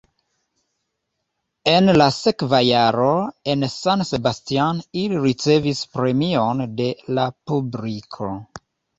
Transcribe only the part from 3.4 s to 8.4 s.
en San Sebastian ili ricevis premion de la publiko.